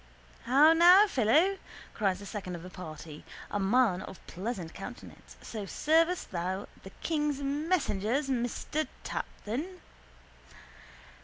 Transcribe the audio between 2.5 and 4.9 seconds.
of the party, a man of pleasant